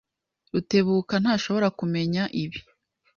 [0.51, 2.59] Rutebuka ntashobora kumenya ibi.